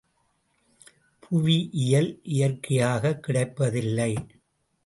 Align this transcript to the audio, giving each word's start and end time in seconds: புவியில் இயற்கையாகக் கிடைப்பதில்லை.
புவியில் 1.19 2.19
இயற்கையாகக் 2.23 3.23
கிடைப்பதில்லை. 3.23 4.11